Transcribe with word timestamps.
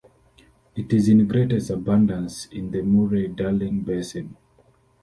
It 0.75 0.91
is 0.93 1.09
in 1.09 1.27
greatest 1.27 1.69
abundance 1.69 2.47
in 2.47 2.71
the 2.71 2.81
Murray-Darling 2.81 3.81
basin. 3.81 4.35